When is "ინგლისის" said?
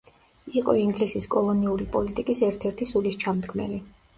0.83-1.27